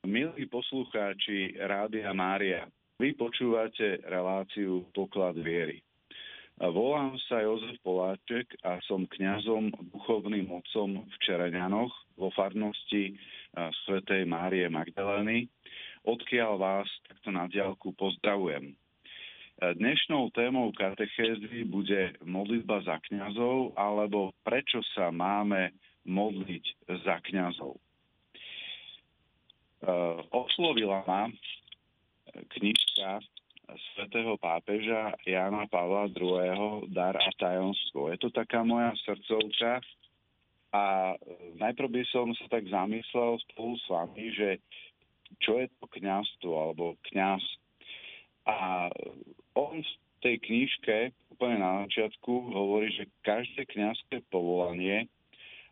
[0.00, 2.64] Milí poslucháči Rádia Mária,
[2.96, 5.84] vy počúvate reláciu Poklad viery.
[6.56, 13.12] Volám sa Jozef Poláček a som kňazom duchovným mocom v Čereňanoch vo farnosti
[13.84, 15.52] svätej Márie Magdalény,
[16.08, 18.72] odkiaľ vás takto na diálku pozdravujem.
[19.60, 25.76] Dnešnou témou katechézy bude modlitba za kňazov alebo prečo sa máme
[26.08, 26.64] modliť
[27.04, 27.76] za kňazov.
[29.80, 29.92] E,
[30.30, 31.32] oslovila ma
[32.30, 33.24] knižka
[33.94, 36.90] svätého pápeža Jana Pavla II.
[36.90, 38.10] Dar a tajomstvo.
[38.10, 39.80] Je to taká moja srdcovka
[40.70, 41.14] a
[41.58, 44.48] najprv by som sa tak zamyslel spolu s vami, že
[45.42, 47.42] čo je to kňazstvo alebo kňaz.
[48.46, 48.86] A
[49.54, 49.92] on v
[50.22, 50.96] tej knižke
[51.34, 55.06] úplne na začiatku hovorí, že každé kňazské povolanie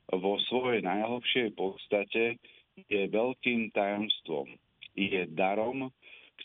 [0.08, 2.40] vo svojej najhlbšej podstate
[2.86, 4.46] je veľkým tajomstvom.
[4.94, 5.90] Je darom,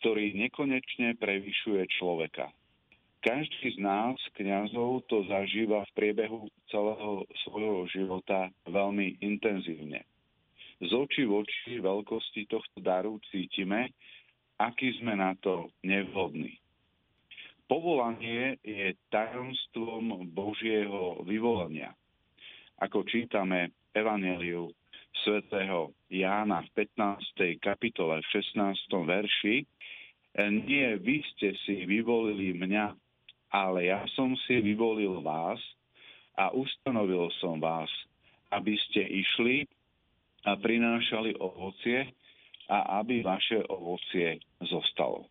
[0.01, 2.49] ktorý nekonečne prevyšuje človeka.
[3.23, 10.03] Každý z nás, kňazov, to zažíva v priebehu celého svojho života veľmi intenzívne.
[10.83, 13.95] Z očí v oči veľkosti tohto daru cítime,
[14.59, 16.59] aký sme na to nevhodní.
[17.63, 21.95] Povolanie je tajomstvom Božieho vyvolania.
[22.83, 24.67] Ako čítame Evangeliu
[25.21, 27.61] svätého Jána v 15.
[27.61, 28.89] kapitole v 16.
[28.89, 29.55] verši,
[30.65, 32.97] nie vy ste si vyvolili mňa,
[33.53, 35.61] ale ja som si vyvolil vás
[36.33, 37.89] a ustanovil som vás,
[38.49, 39.69] aby ste išli
[40.49, 42.09] a prinášali ovocie
[42.65, 45.29] a aby vaše ovocie zostalo.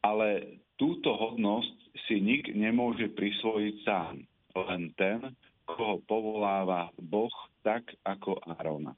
[0.00, 1.76] Ale túto hodnosť
[2.08, 4.24] si nik nemôže prisvojiť sám,
[4.56, 5.20] len ten,
[5.76, 7.32] koho povoláva Boh
[7.62, 8.96] tak ako Arona.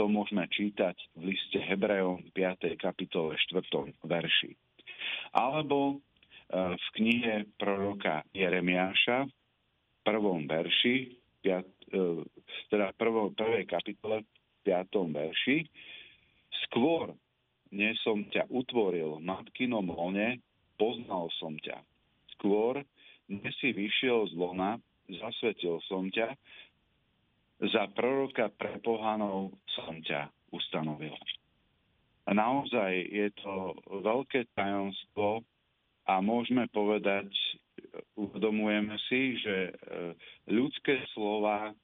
[0.00, 2.80] To môžeme čítať v liste Hebrejom 5.
[2.80, 3.92] kapitole 4.
[4.00, 4.56] verši.
[5.36, 5.96] Alebo e,
[6.72, 10.96] v knihe proroka Jeremiáša v prvom verši,
[11.44, 11.60] e,
[12.72, 14.24] teda prvom, prvej kapitole
[14.64, 15.12] 5.
[15.12, 15.68] verši,
[16.68, 17.12] skôr
[17.72, 20.38] než som ťa utvoril matkinom lone,
[20.76, 21.80] poznal som ťa.
[22.36, 22.84] Skôr,
[23.32, 24.76] než si vyšiel z lona,
[25.18, 26.36] zasvetil som ťa,
[27.62, 31.14] za proroka pre pohanov som ťa ustanovil.
[32.26, 35.42] A naozaj je to veľké tajomstvo
[36.06, 37.30] a môžeme povedať,
[38.18, 39.72] uvedomujeme si, že e,
[40.50, 41.74] ľudské slova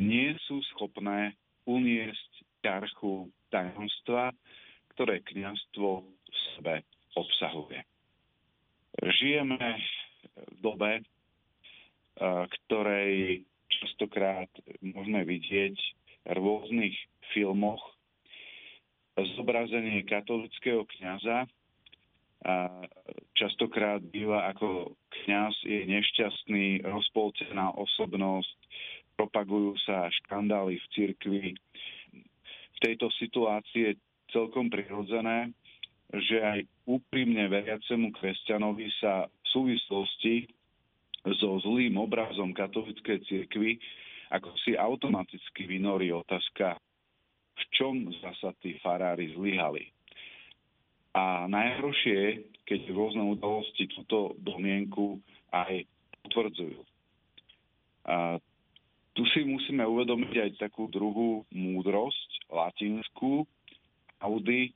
[0.00, 1.36] nie sú schopné
[1.68, 2.30] uniesť
[2.64, 4.32] ťarchu tajomstva,
[4.96, 6.74] ktoré kniazstvo v sebe
[7.16, 7.80] obsahuje.
[8.98, 9.60] Žijeme
[10.34, 11.04] v dobe,
[12.18, 14.50] ktorej častokrát
[14.82, 15.76] môžeme vidieť
[16.28, 16.96] v rôznych
[17.30, 17.80] filmoch
[19.38, 21.46] zobrazenie katolického kniaza.
[22.46, 22.70] A
[23.34, 28.58] častokrát býva ako kňaz je nešťastný, rozpolcená osobnosť,
[29.18, 31.44] propagujú sa škandály v cirkvi.
[32.14, 33.98] V tejto situácii je
[34.30, 35.50] celkom prirodzené,
[36.14, 40.46] že aj úprimne veriacemu kresťanovi sa v súvislosti
[41.36, 43.76] so zlým obrazom katolíckej cirkvi,
[44.32, 46.76] ako si automaticky vynorí otázka,
[47.58, 49.88] v čom zasa tí farári zlyhali.
[51.16, 52.30] A najhoršie je,
[52.68, 55.18] keď rôzne udalosti túto domienku
[55.50, 55.82] aj
[56.28, 56.80] potvrdzujú.
[58.08, 58.36] A
[59.16, 63.42] tu si musíme uvedomiť aj takú druhú múdrosť, latinskú,
[64.22, 64.70] audi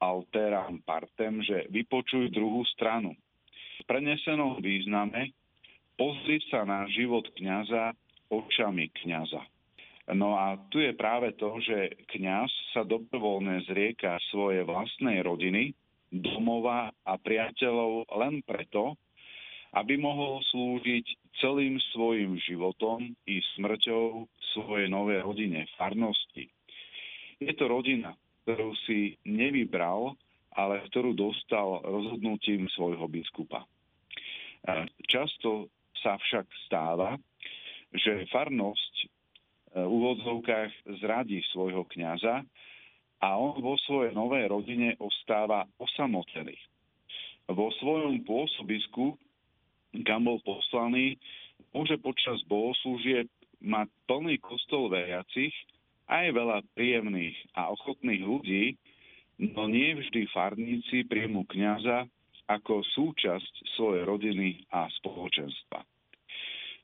[0.00, 3.12] alteram partem, že vypočuj druhú stranu.
[3.80, 5.36] V prenesenom význame
[5.96, 7.92] pozrieť sa na život kňaza
[8.32, 9.42] očami kňaza.
[10.14, 15.74] No a tu je práve to, že kňaz sa dobrovoľne zrieka svoje vlastnej rodiny,
[16.14, 18.94] domova a priateľov len preto,
[19.74, 26.46] aby mohol slúžiť celým svojim životom i smrťou svojej novej rodine, farnosti.
[27.42, 28.14] Je to rodina,
[28.46, 30.14] ktorú si nevybral,
[30.56, 33.66] ale ktorú dostal rozhodnutím svojho biskupa.
[35.10, 35.68] Často
[36.06, 37.18] sa však stáva,
[37.90, 39.06] že farnosť e,
[39.82, 42.46] v úvodzovkách zradí svojho kňaza
[43.18, 46.54] a on vo svojej novej rodine ostáva osamotený.
[47.50, 49.18] Vo svojom pôsobisku,
[50.06, 51.18] kam bol poslaný,
[51.74, 53.26] môže počas bohoslúžieb
[53.58, 55.54] mať plný kostol veriacich,
[56.06, 58.78] aj veľa príjemných a ochotných ľudí,
[59.42, 62.06] no nie vždy farníci príjmu kňaza
[62.46, 65.82] ako súčasť svojej rodiny a spoločenstva.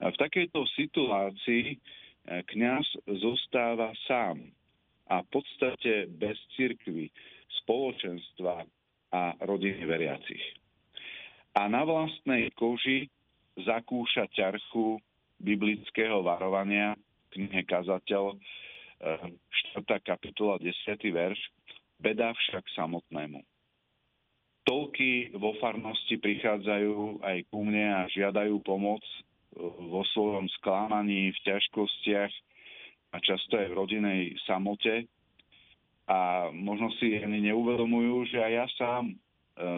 [0.02, 1.76] V takejto situácii e,
[2.42, 2.86] kňaz
[3.22, 4.42] zostáva sám
[5.06, 7.06] a v podstate bez cirkvy,
[7.62, 8.66] spoločenstva
[9.12, 10.42] a rodiny veriacich.
[11.52, 13.06] A na vlastnej koži
[13.60, 14.96] zakúša ťarchu
[15.36, 16.96] biblického varovania
[17.36, 18.40] knihe Kazateľ
[19.02, 19.84] 4.
[19.84, 21.12] Eh, kapitola 10.
[21.12, 21.40] verš
[22.02, 23.42] Beda však samotnému.
[24.66, 29.02] Toľky vo farnosti prichádzajú aj ku mne a žiadajú pomoc
[29.60, 32.32] vo svojom sklamaní, v ťažkostiach
[33.12, 35.04] a často aj v rodinej samote.
[36.08, 39.14] A možno si ani neuvedomujú, že aj ja sám e,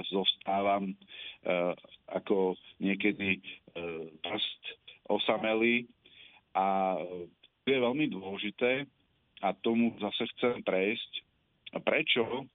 [0.08, 0.94] zostávam e,
[2.10, 3.40] ako niekedy e,
[4.24, 4.62] prst
[5.10, 5.84] osamelý
[6.56, 6.96] a
[7.62, 8.88] to je veľmi dôležité
[9.44, 11.12] a tomu zase chcem prejsť.
[11.82, 12.46] Prečo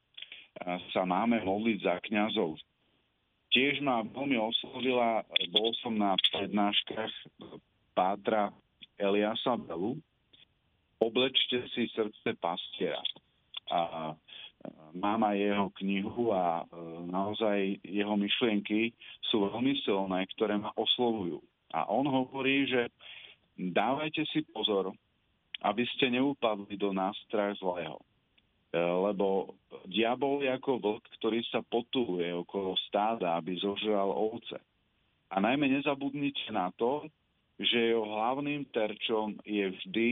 [0.95, 2.57] sa máme modliť za kňazov?
[3.49, 7.13] Tiež ma veľmi oslovila, bol som na prednáškach
[7.97, 8.53] Pátra
[9.01, 9.97] Eliasa Belu,
[11.01, 13.01] oblečte si srdce pastiera.
[13.73, 14.13] A
[14.93, 16.63] mám aj jeho knihu a e,
[17.07, 18.91] naozaj jeho myšlienky
[19.31, 21.39] sú veľmi silné, ktoré ma oslovujú.
[21.71, 22.89] A on hovorí, že
[23.55, 24.91] dávajte si pozor,
[25.63, 27.99] aby ste neupadli do nástroja zlého.
[28.69, 29.57] E, lebo
[29.89, 34.61] diabol je ako vlk, ktorý sa potuluje okolo stáda, aby zožral ovce.
[35.29, 37.05] A najmä nezabudnite na to,
[37.59, 40.09] že jeho hlavným terčom je vždy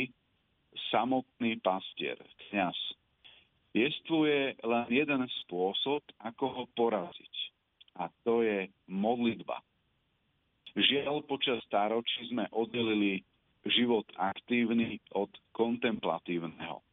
[0.90, 2.18] samotný pastier,
[2.50, 2.76] kniaz.
[3.78, 7.36] Jestvuje len jeden spôsob, ako ho poraziť.
[7.98, 9.62] A to je modlitba.
[10.78, 13.26] Žiaľ, počas stáročí sme oddelili
[13.66, 16.87] život aktívny od kontemplatívneho.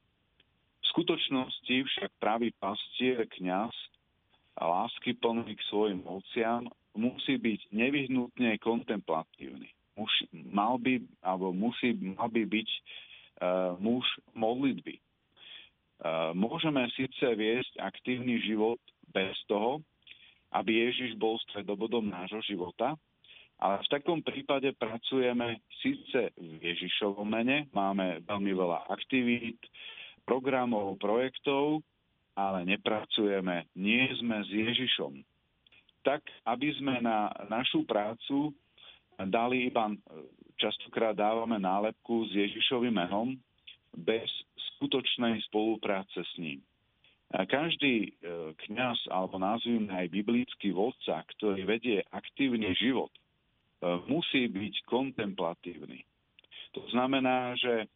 [0.95, 3.75] Skutočnosti však pravý pastier, kňaz
[4.55, 9.75] a lásky plný k svojim ovciam musí byť nevyhnutne kontemplatívny.
[9.99, 14.07] Muž, mal by, alebo musí, mal by byť uh, muž
[14.39, 15.03] modlitby.
[15.99, 18.79] Uh, môžeme síce viesť aktívny život
[19.11, 19.83] bez toho,
[20.55, 22.95] aby Ježiš bol stredobodom nášho života,
[23.59, 29.59] ale v takom prípade pracujeme síce v Ježišovom mene, máme veľmi veľa aktivít,
[30.25, 31.85] programov, projektov,
[32.35, 35.23] ale nepracujeme, nie sme s Ježišom.
[36.05, 38.53] Tak, aby sme na našu prácu
[39.17, 39.95] dali iba
[40.59, 43.39] častokrát dávame nálepku s Ježišovým menom
[43.95, 44.27] bez
[44.77, 46.61] skutočnej spolupráce s ním.
[47.35, 48.11] A každý e,
[48.55, 53.21] kňaz, alebo nazvime aj biblický vodca, ktorý vedie aktívny život, e,
[54.07, 56.07] musí byť kontemplatívny.
[56.79, 57.91] To znamená, že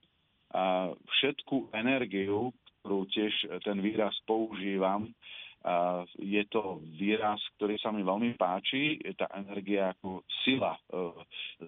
[1.20, 3.32] všetku energiu, ktorú tiež
[3.66, 5.12] ten výraz používam,
[6.16, 9.02] je to výraz, ktorý sa mi veľmi páči.
[9.02, 11.10] Je tá energia ako sila, e,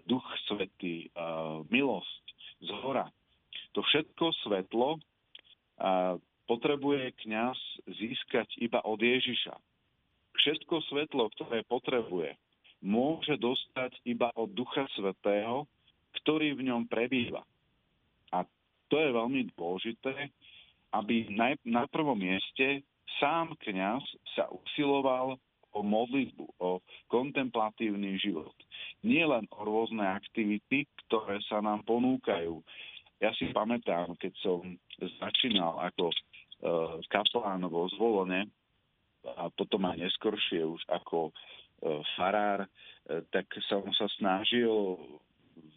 [0.06, 1.28] duch svetý, e,
[1.68, 2.24] milosť
[2.64, 3.10] z hora.
[3.74, 4.98] To všetko svetlo
[6.44, 7.56] potrebuje kňaz
[7.88, 9.54] získať iba od Ježiša.
[10.36, 12.36] Všetko svetlo, ktoré potrebuje,
[12.84, 15.64] môže dostať iba od Ducha Svetého,
[16.20, 17.46] ktorý v ňom prebýva.
[18.90, 20.30] To je veľmi dôležité,
[20.90, 21.30] aby
[21.62, 22.82] na prvom mieste
[23.22, 24.02] sám kňaz
[24.34, 25.38] sa usiloval
[25.70, 28.54] o modlitbu, o kontemplatívny život.
[29.06, 32.58] Nie len o rôzne aktivity, ktoré sa nám ponúkajú.
[33.22, 34.64] Ja si pamätám, keď som
[34.98, 36.16] začínal ako e,
[37.06, 38.50] kaplán vo zvolenie
[39.22, 41.32] a potom aj neskoršie už ako e,
[42.16, 42.68] farár, e,
[43.30, 44.98] tak som sa snažil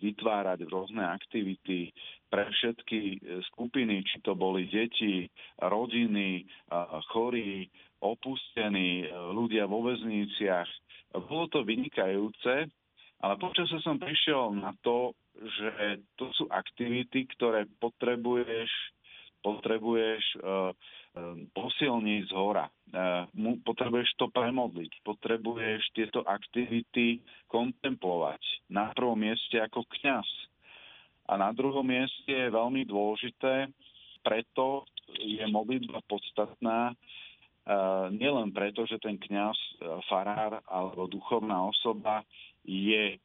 [0.02, 1.92] vytvárať rôzne aktivity
[2.28, 3.18] pre všetky e,
[3.54, 5.30] skupiny, či to boli deti,
[5.62, 6.48] rodiny,
[7.14, 7.70] chorí,
[8.02, 10.70] opustení, e, ľudia vo väzniciach.
[11.30, 12.68] Bolo to vynikajúce,
[13.24, 18.70] ale počasie som prišiel na to, že to sú aktivity, ktoré potrebuješ,
[19.44, 20.72] potrebuješ uh,
[21.54, 22.66] posilniť z hora.
[23.62, 27.22] Potrebuješ to premodliť, potrebuješ tieto aktivity
[27.54, 28.42] kontemplovať.
[28.74, 30.26] Na prvom mieste ako kňaz.
[31.30, 33.70] A na druhom mieste je veľmi dôležité,
[34.26, 36.98] preto je modlitba podstatná,
[38.12, 39.56] nielen preto, že ten kňaz,
[40.10, 42.26] farár alebo duchovná osoba
[42.66, 43.22] je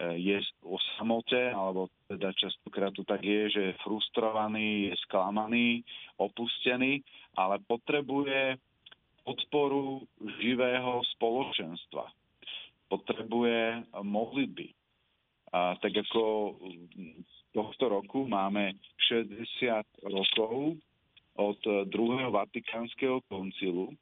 [0.00, 5.84] je o samote, alebo teda častokrát to tak je, že je frustrovaný, je sklamaný,
[6.16, 7.04] opustený,
[7.36, 8.56] ale potrebuje
[9.24, 10.00] podporu
[10.40, 12.08] živého spoločenstva.
[12.88, 14.72] Potrebuje modlitby.
[15.52, 16.56] A tak ako
[17.52, 18.78] tohto roku máme
[19.10, 20.78] 60 rokov
[21.36, 23.92] od druhého Vatikánskeho koncilu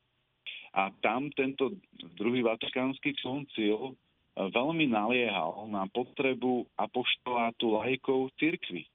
[0.76, 1.72] a tam tento
[2.16, 3.96] druhý Vatikánsky koncil
[4.38, 8.86] veľmi naliehal na potrebu apoštolátu lajkov cirkvy.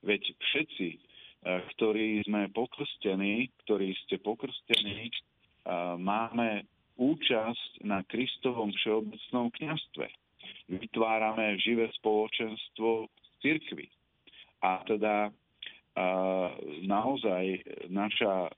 [0.00, 1.08] Veď všetci
[1.46, 5.10] ktorí sme pokrstení, ktorí ste pokrstení,
[5.98, 6.66] máme
[6.98, 10.10] účasť na Kristovom všeobecnom kniastve.
[10.66, 13.06] Vytvárame živé spoločenstvo
[13.38, 13.86] cirkvi.
[14.66, 15.30] A teda
[16.82, 18.50] naozaj naša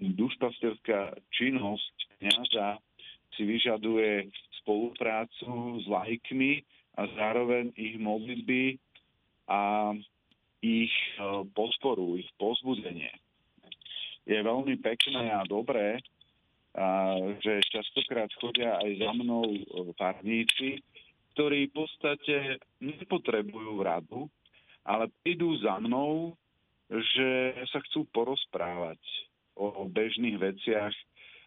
[0.00, 2.68] dušpastierská činnosť kniaza
[3.32, 4.28] si vyžaduje
[4.62, 6.62] spoluprácu s lajkmi
[6.96, 8.78] a zároveň ich modlitby
[9.50, 9.92] a
[10.62, 13.10] ich e, podporu, ich pozbudenie.
[14.22, 15.98] Je veľmi pekné a dobré,
[17.42, 19.60] že častokrát chodia aj za mnou e,
[19.92, 20.80] párníci,
[21.36, 24.30] ktorí v podstate nepotrebujú radu,
[24.86, 26.32] ale prídu za mnou,
[26.88, 29.00] že sa chcú porozprávať
[29.56, 30.92] o bežných veciach,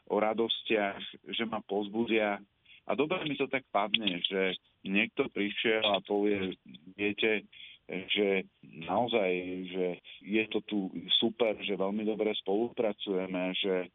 [0.09, 2.37] o radostiach, že ma pozbudia.
[2.85, 4.53] A dobre mi to tak padne, že
[4.85, 6.53] niekto prišiel a povie,
[6.93, 7.49] viete,
[7.85, 8.45] že
[8.85, 9.29] naozaj,
[9.69, 9.85] že
[10.25, 10.79] je to tu
[11.21, 13.89] super, že veľmi dobre spolupracujeme, že,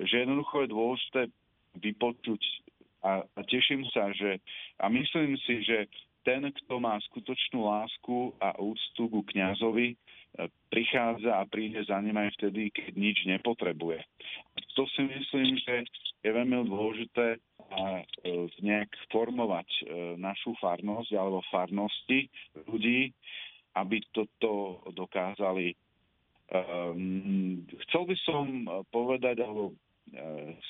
[0.00, 1.20] že jednoducho je dôležité
[1.80, 2.42] vypočuť
[3.04, 4.40] a, a teším sa, že
[4.80, 5.88] a myslím si, že
[6.24, 9.92] ten, kto má skutočnú lásku a úctu ku kňazovi,
[10.72, 14.02] prichádza a príde za ním aj vtedy, keď nič nepotrebuje.
[14.74, 15.86] To si myslím, že
[16.26, 17.38] je veľmi dôležité
[17.70, 18.04] a e,
[18.60, 19.82] nejak formovať e,
[20.20, 22.28] našu farnosť alebo farnosti
[22.68, 23.10] ľudí,
[23.74, 25.74] aby toto dokázali.
[26.52, 28.44] Ehm, chcel by som
[28.92, 29.74] povedať alebo e,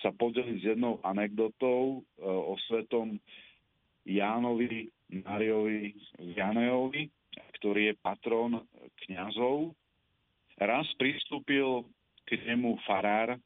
[0.00, 3.18] sa podeliť s jednou anekdotou o svetom
[4.06, 4.88] Jánovi
[5.24, 7.08] Mariovi Janejovi,
[7.60, 8.62] ktorý je patron
[9.04, 9.72] kňazov.
[10.60, 11.84] Raz pristúpil
[12.24, 13.36] k nemu farár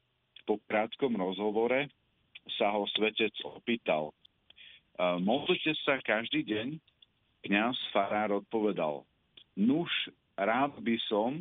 [0.47, 1.89] po krátkom rozhovore,
[2.57, 4.15] sa ho svetec opýtal.
[4.99, 6.81] Modlite sa každý deň?
[7.45, 9.07] Kňaz farár odpovedal.
[9.55, 9.89] Nuž,
[10.35, 11.39] rád by som,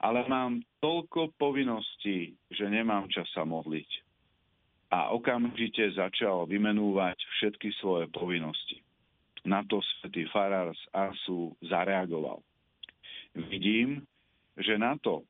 [0.00, 3.90] ale mám toľko povinností, že nemám čas sa modliť.
[4.88, 8.80] A okamžite začal vymenúvať všetky svoje povinnosti.
[9.44, 12.40] Na to svätý Farár z Arsu zareagoval.
[13.52, 14.00] Vidím,
[14.56, 15.28] že na to,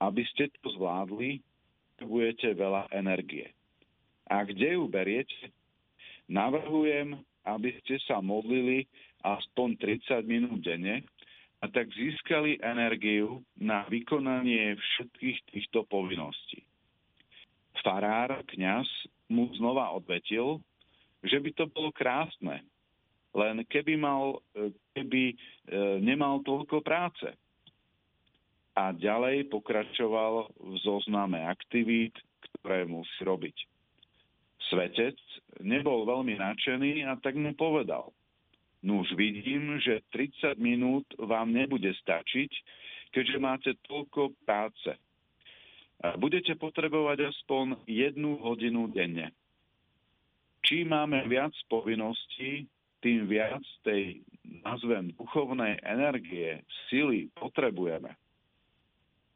[0.00, 1.44] aby ste to zvládli,
[2.00, 3.52] potrebujete veľa energie.
[4.30, 5.50] A kde ju beriete?
[6.30, 8.86] Navrhujem, aby ste sa modlili
[9.26, 9.74] aspoň
[10.06, 11.02] 30 minút denne
[11.60, 16.62] a tak získali energiu na vykonanie všetkých týchto povinností.
[17.82, 18.86] Farár, kňaz,
[19.30, 20.62] mu znova odvetil,
[21.22, 22.64] že by to bolo krásne,
[23.36, 25.36] len keby, mal, e, keby e,
[26.02, 27.30] nemal toľko práce.
[28.74, 33.69] A ďalej pokračoval v zozname aktivít, ktoré musí robiť.
[34.70, 35.18] Svetec
[35.60, 38.14] nebol veľmi nadšený a tak mu povedal.
[38.80, 42.50] No už vidím, že 30 minút vám nebude stačiť,
[43.12, 44.94] keďže máte toľko práce.
[46.16, 49.36] Budete potrebovať aspoň jednu hodinu denne.
[50.64, 52.64] Čím máme viac povinností,
[53.04, 54.24] tým viac tej,
[54.64, 58.12] nazvem, duchovnej energie, sily potrebujeme.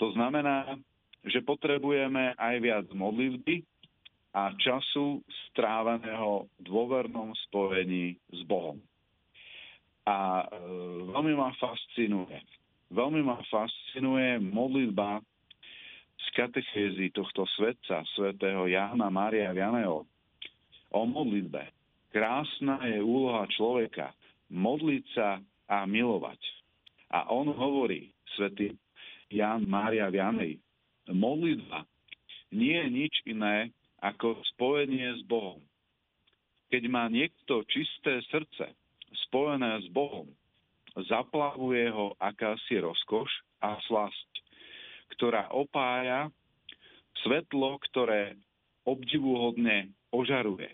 [0.00, 0.76] To znamená,
[1.25, 3.64] že potrebujeme aj viac modlitby
[4.35, 8.83] a času stráveného v dôvernom spojení s Bohom.
[10.05, 10.47] A e,
[11.14, 12.43] veľmi ma fascinuje.
[12.91, 15.23] Veľmi ma fascinuje modlitba
[16.19, 20.03] z katechézy tohto svetca, svetého Jána Mária Vianeho,
[20.95, 21.71] o modlitbe
[22.14, 24.14] krásna je úloha človeka
[24.50, 26.38] modliť sa a milovať.
[27.11, 28.75] A on hovorí, svätý
[29.31, 30.59] Jan Mária Vianej,
[31.11, 31.87] modlitba
[32.55, 35.61] nie je nič iné ako spojenie s Bohom.
[36.73, 38.73] Keď má niekto čisté srdce,
[39.29, 40.27] spojené s Bohom,
[41.07, 43.31] zaplavuje ho akási rozkoš
[43.63, 44.31] a slasť,
[45.19, 46.31] ktorá opája
[47.23, 48.39] svetlo, ktoré
[48.87, 50.71] obdivuhodne ožaruje.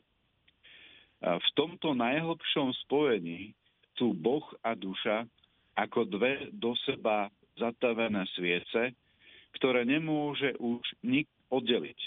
[1.21, 3.53] V tomto najhlbšom spojení
[4.01, 5.29] sú Boh a duša
[5.77, 7.29] ako dve do seba
[7.61, 8.97] zatavené sviece,
[9.61, 12.01] ktoré nemôže už nik oddeliť.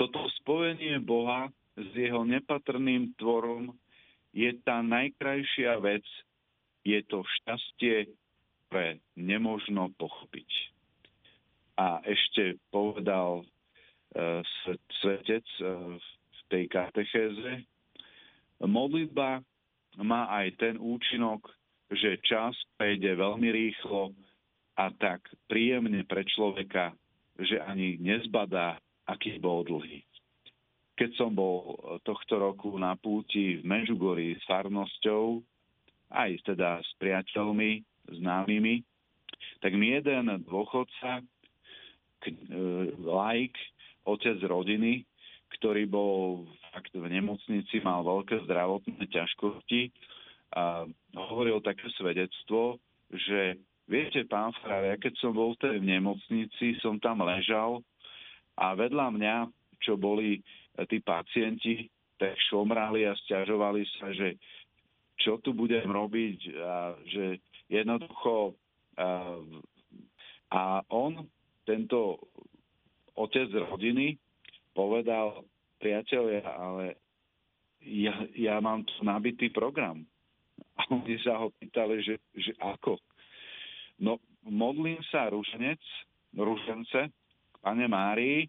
[0.00, 3.76] Toto spojenie Boha s jeho nepatrným tvorom
[4.32, 6.00] je tá najkrajšia vec,
[6.88, 8.08] je to šťastie,
[8.64, 10.48] ktoré nemožno pochopiť.
[11.76, 14.40] A ešte povedal uh,
[15.04, 17.68] svetec uh, v tej katechéze,
[18.64, 19.44] Modlitba
[20.00, 21.44] má aj ten účinok,
[21.92, 24.16] že čas prejde veľmi rýchlo
[24.80, 26.96] a tak príjemne pre človeka,
[27.36, 28.80] že ani nezbadá,
[29.10, 30.06] aký bol dlhý.
[30.94, 35.42] Keď som bol tohto roku na púti v Mežugorí s farnosťou,
[36.12, 37.82] aj teda s priateľmi,
[38.20, 38.84] známymi,
[39.64, 41.24] tak mi jeden dôchodca,
[43.00, 43.56] laik,
[44.04, 45.08] otec rodiny,
[45.56, 49.88] ktorý bol fakt v nemocnici, mal veľké zdravotné ťažkosti
[50.52, 50.84] a
[51.16, 52.76] hovoril také svedectvo,
[53.08, 53.56] že
[53.88, 57.80] viete, pán Frar, ja keď som bol v nemocnici, som tam ležal
[58.60, 59.36] a vedľa mňa,
[59.80, 60.38] čo boli
[60.86, 61.88] tí pacienti,
[62.20, 64.36] tak šomrali a stiažovali sa, že
[65.20, 67.40] čo tu budem robiť a že
[67.72, 68.56] jednoducho
[69.00, 69.40] a,
[70.52, 70.62] a
[70.92, 71.24] on,
[71.64, 72.20] tento
[73.16, 74.16] otec rodiny,
[74.72, 75.44] povedal,
[75.80, 77.00] priateľia, ale
[77.84, 80.04] ja, ja mám tu nabitý program.
[80.76, 83.00] A oni sa ho pýtali, že, že ako?
[84.00, 85.80] No, modlím sa ruženec,
[86.36, 87.12] ružence,
[87.60, 88.48] pane Márii,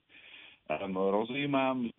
[0.92, 1.90] rozvímam,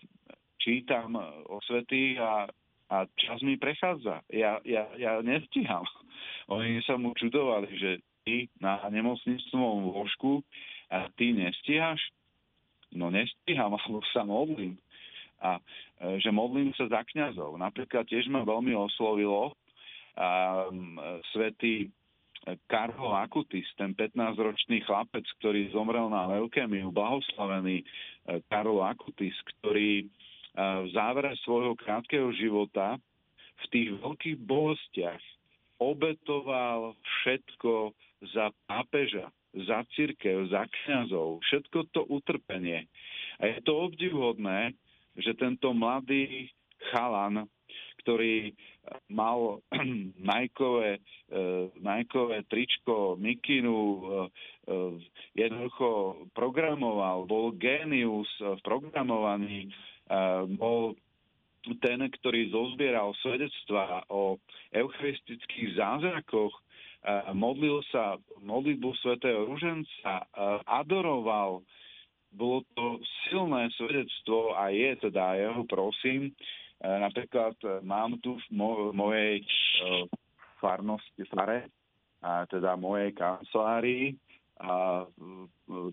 [0.59, 2.49] čítam osvety a,
[2.91, 4.25] a čas mi prechádza.
[4.33, 5.85] Ja, ja, ja nestíham.
[6.53, 7.91] Oni sa mu čudovali, že
[8.25, 10.41] ty na nemocnictvom lôžku
[10.89, 12.01] a ty nestíhaš?
[12.95, 14.77] no nestíham, alebo sa modlím.
[15.43, 15.59] A
[15.99, 17.57] e, že modlím sa za kňazov.
[17.59, 19.57] Napríklad tiež ma veľmi oslovilo
[20.15, 20.69] a,
[21.33, 21.89] svetý
[22.67, 27.85] Karho Akutis, ten 15-ročný chlapec, ktorý zomrel na leukémiu, blahoslavený e,
[28.51, 30.05] Karol Akutis, ktorý e,
[30.59, 32.99] v závere svojho krátkeho života
[33.63, 35.23] v tých veľkých bolestiach
[35.79, 37.95] obetoval všetko
[38.35, 42.89] za pápeža za církev, za kňazov, všetko to utrpenie.
[43.37, 44.73] A je to obdivhodné,
[45.21, 46.49] že tento mladý
[46.93, 47.45] chalan,
[48.03, 48.53] ktorý
[49.11, 49.63] mal
[50.35, 50.99] najkové,
[51.79, 54.03] najkové tričko, mikinu,
[55.39, 58.29] jednoducho programoval, bol génius
[58.67, 59.71] programovaný,
[60.59, 60.99] bol
[61.79, 64.35] ten, ktorý zozbieral svedectva o
[64.75, 66.51] eucharistických zázrakoch,
[67.35, 70.27] modlil sa modlitbu svätého Ruženca,
[70.67, 71.63] adoroval.
[72.33, 72.97] Bolo to
[73.29, 76.33] silné svedectvo a je teda, ja ho prosím,
[76.83, 77.55] napríklad
[77.87, 79.47] mám tu v mojej
[80.59, 81.71] farnosti, fare,
[82.23, 84.19] teda mojej kancelárii
[84.63, 85.07] a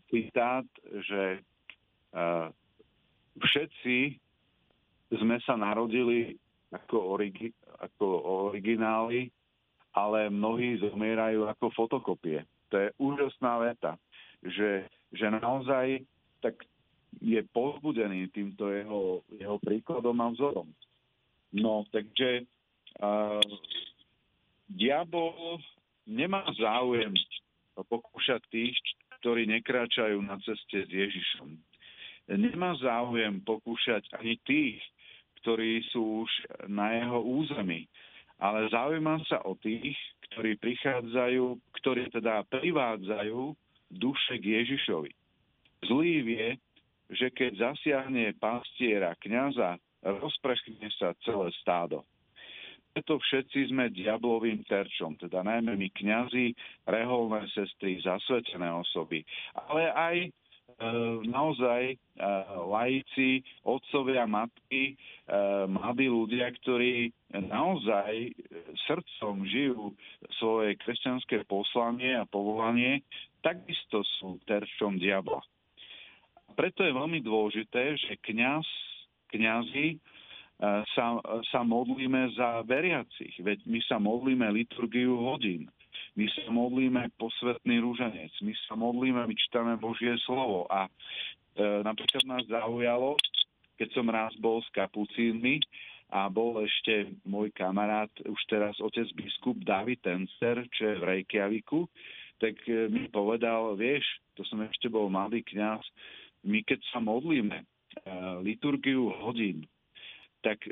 [0.10, 0.66] citát,
[1.06, 1.42] že
[3.38, 3.98] všetci
[5.14, 6.38] sme sa narodili
[6.74, 7.50] ako, origi,
[7.82, 8.06] ako
[8.50, 9.30] origináli
[9.94, 12.46] ale mnohí zomierajú ako fotokopie.
[12.70, 13.98] To je úžasná veta,
[14.46, 16.06] že, že naozaj
[16.46, 16.62] tak
[17.18, 20.70] je pozbudený týmto jeho, jeho príkladom a vzorom.
[21.50, 22.46] No, takže
[23.02, 23.42] uh,
[24.70, 25.58] diabol
[26.06, 27.14] nemá záujem
[27.74, 28.78] pokúšať tých,
[29.20, 31.58] ktorí nekráčajú na ceste s Ježišom.
[32.30, 34.78] Nemá záujem pokúšať ani tých,
[35.42, 36.32] ktorí sú už
[36.70, 37.90] na jeho území
[38.40, 39.96] ale zaujímam sa o tých,
[40.32, 43.40] ktorí prichádzajú, ktorí teda privádzajú
[43.92, 45.12] duše k Ježišovi.
[45.84, 46.48] Zlý vie,
[47.10, 52.06] že keď zasiahne pastiera, kniaza, rozprechne sa celé stádo.
[52.90, 56.58] Preto všetci sme diablovým terčom, teda najmä my kňazi,
[56.90, 59.22] reholné sestry, zasvetené osoby,
[59.54, 60.16] ale aj
[60.80, 60.86] E,
[61.28, 61.96] naozaj e,
[62.72, 65.36] laici, otcovia, matky, e,
[65.68, 68.32] mladí ľudia, ktorí naozaj
[68.88, 69.92] srdcom žijú
[70.40, 73.04] svoje kresťanské poslanie a povolanie,
[73.44, 75.44] takisto sú terčom diabla.
[76.60, 78.68] Preto je veľmi dôležité, že kňaz,
[79.32, 79.96] kňazi
[80.92, 81.06] sa,
[81.48, 85.72] sa modlíme za veriacich, veď my sa modlíme liturgiu hodín.
[86.20, 90.68] My sa modlíme posvetný rúženec, my sa modlíme, my čítame Božie slovo.
[90.68, 90.92] A e,
[91.80, 93.16] napríklad nás zaujalo,
[93.80, 95.64] keď som raz bol s kapucínmi
[96.12, 101.88] a bol ešte môj kamarát, už teraz otec biskup David Tencer, čo je v Reykjaviku,
[102.36, 104.04] tak e, mi povedal, vieš,
[104.36, 105.88] to som ešte bol mladý kňaz,
[106.46, 107.66] my keď sa modlíme e,
[108.44, 109.68] liturgiu hodín,
[110.40, 110.64] tak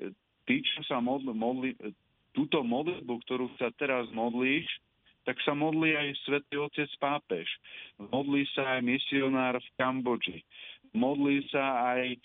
[0.48, 1.72] ty, čo sa modli, modli
[2.32, 4.70] túto modlitbu, ktorú sa teraz modlíš,
[5.28, 7.50] tak sa modlí aj svätý Otec pápež.
[8.00, 10.40] Modlí sa aj misionár v Kambodži.
[10.96, 12.20] Modlí sa aj e,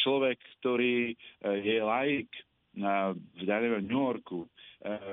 [0.00, 1.14] človek, ktorý e,
[1.60, 2.30] je laik
[2.72, 4.48] na, v New Yorku, e,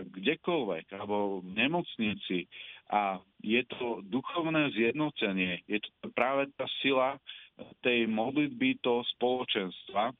[0.08, 2.48] kdekoľvek, alebo v nemocnici.
[2.93, 5.65] A je to duchovné zjednocenie.
[5.65, 7.17] Je to práve tá sila
[7.82, 10.13] tej modlitby toho spoločenstva,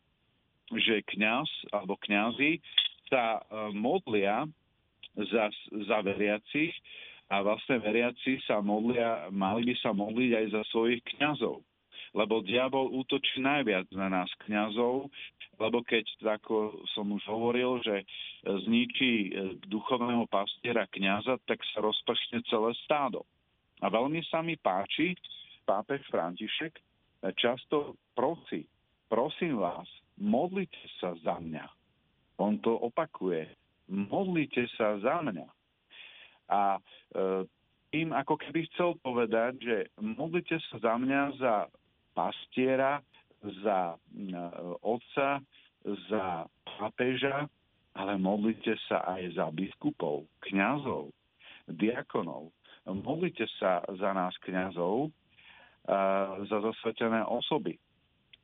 [0.74, 2.58] že kňaz alebo kňazi
[3.06, 4.50] sa modlia
[5.14, 5.46] za,
[5.86, 6.74] za veriacich
[7.30, 11.62] a vlastne veriaci sa modlia, mali by sa modliť aj za svojich kňazov.
[12.16, 15.12] Lebo diabol útočí najviac na nás kňazov,
[15.60, 16.08] lebo keď,
[16.40, 18.08] ako som už hovoril, že
[18.44, 19.30] zničí e,
[19.68, 23.28] duchovného pastiera kňaza, tak sa rozprchne celé stádo.
[23.84, 25.16] A veľmi sa mi páči,
[25.68, 26.80] pápež František
[27.36, 28.68] často prosí,
[29.10, 29.88] prosím vás,
[30.22, 31.66] modlite sa za mňa.
[32.38, 33.48] On to opakuje.
[33.88, 35.48] Modlite sa za mňa.
[36.52, 36.80] A e,
[37.90, 41.54] tým ako keby chcel povedať, že modlite sa za mňa, za
[42.16, 43.04] pastiera,
[43.64, 43.94] za
[44.82, 45.38] otca,
[46.10, 46.26] za
[46.66, 47.46] pápeža,
[47.94, 51.14] ale modlite sa aj za biskupov, kňazov,
[51.70, 52.50] diakonov.
[52.86, 55.14] Modlite sa za nás kňazov,
[56.50, 57.78] za zasvetené osoby.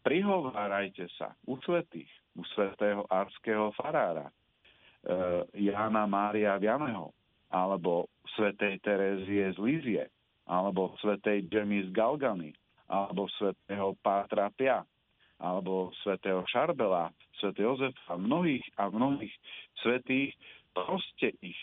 [0.02, 4.34] Prihovárajte sa u svetých, u svetého arského farára, e,
[5.70, 7.14] Jana Mária Vianeho,
[7.54, 10.04] alebo svetej Terézie z Lízie,
[10.50, 12.50] alebo svetej James Galgany,
[12.92, 14.84] alebo svetého Pátra Pia,
[15.40, 19.32] alebo svetého Šarbela, svetého Jozefa, mnohých a mnohých
[19.80, 20.36] svetých,
[20.76, 21.58] proste ich,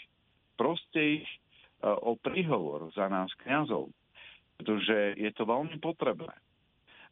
[0.56, 1.38] proste ich e,
[1.86, 3.92] o príhovor za nás kňazov,
[4.56, 6.32] pretože je to veľmi potrebné.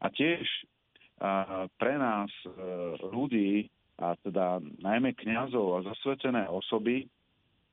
[0.00, 0.42] A tiež
[1.16, 2.48] a pre nás e,
[3.08, 7.08] ľudí, a teda najmä kňazov a zasvetené osoby,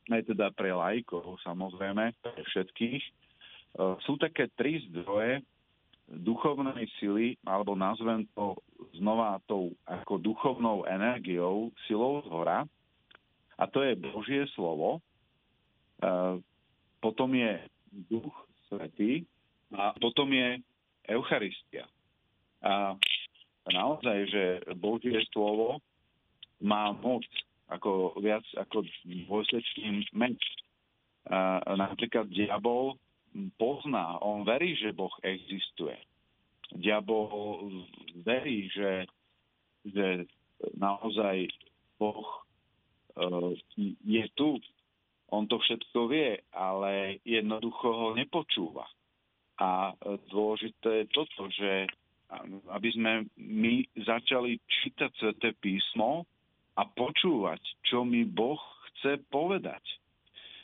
[0.08, 3.12] aj teda pre lajkov samozrejme, pre všetkých, e,
[4.08, 5.44] sú také tri zdroje
[6.08, 8.60] duchovnej sily, alebo nazvem to
[9.00, 12.60] znova tou ako duchovnou energiou, silou z hora.
[13.58, 15.02] A to je Božie slovo, e,
[17.00, 17.64] potom je
[18.10, 18.34] duch
[18.68, 19.24] svetý,
[19.74, 20.62] a potom je
[21.10, 21.90] Eucharistia.
[22.64, 22.96] A
[23.74, 24.44] naozaj, že
[24.78, 25.82] Božie slovo
[26.62, 27.26] má moc
[27.68, 30.40] ako viac ako dvojsečný meč.
[31.28, 33.00] A napríklad diabol
[33.58, 35.98] pozná, on verí, že Boh existuje.
[36.74, 37.86] Diabol
[38.26, 39.06] verí, že,
[39.86, 40.26] že
[40.78, 41.50] naozaj
[42.02, 42.26] Boh
[43.18, 43.54] uh,
[44.06, 44.58] je tu.
[45.34, 48.86] On to všetko vie, ale jednoducho ho nepočúva.
[49.58, 51.90] A e, dôležité je toto, že
[52.70, 56.26] aby sme my začali čítať Sveté písmo
[56.74, 58.58] a počúvať, čo mi Boh
[58.90, 59.84] chce povedať.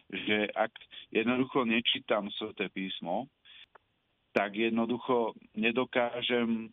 [0.09, 0.73] Že ak
[1.09, 3.27] jednoducho nečítam Sveté písmo,
[4.33, 6.69] tak jednoducho nedokážem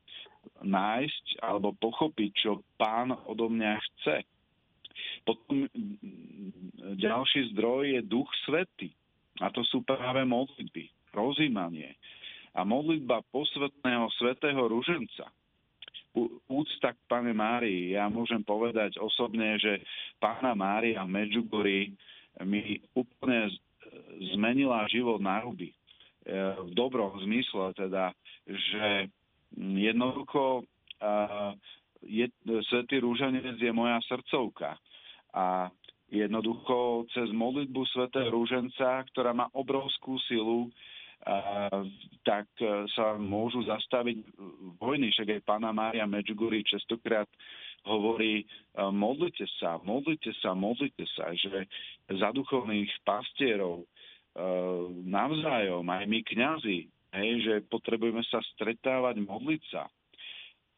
[0.63, 4.17] nájsť alebo pochopiť, čo pán odo mňa chce.
[5.27, 5.67] Potom
[6.97, 8.93] ďalší zdroj je Duch Svety.
[9.45, 11.97] A to sú práve modlitby rozímanie
[12.57, 15.29] a modlitba posvetného svetého ruženca,
[16.49, 17.93] úcta k Pane Márii.
[17.93, 19.85] Ja môžem povedať osobne, že
[20.17, 21.93] Pána Mária v Medžugorí
[22.49, 23.53] mi úplne
[24.35, 25.73] zmenila život na ruby.
[25.73, 25.77] E,
[26.57, 28.13] v dobrom zmysle teda,
[28.47, 29.11] že
[29.57, 30.65] jednoducho
[32.03, 32.27] je,
[32.73, 34.81] Svetý Rúženec je moja srdcovka.
[35.37, 35.69] A
[36.09, 40.73] jednoducho cez modlitbu Svetého Rúženca, ktorá má obrovskú silu,
[42.23, 42.47] tak
[42.95, 44.23] sa môžu zastaviť
[44.79, 45.11] vojny.
[45.11, 47.27] Však aj pána Mária Medžugorí častokrát
[47.87, 48.45] hovorí, e,
[48.91, 51.71] modlite sa, modlite sa, modlite sa, že
[52.11, 53.87] za duchovných pastierov e,
[55.07, 56.79] navzájom, aj my kňazi,
[57.17, 59.87] hej, že potrebujeme sa stretávať, modliť sa.